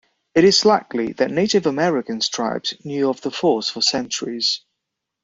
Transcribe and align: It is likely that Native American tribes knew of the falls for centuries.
It 0.33 0.43
is 0.45 0.65
likely 0.65 1.13
that 1.13 1.29
Native 1.29 1.67
American 1.67 2.21
tribes 2.21 2.73
knew 2.83 3.07
of 3.11 3.21
the 3.21 3.29
falls 3.29 3.69
for 3.69 3.81
centuries. 3.83 4.61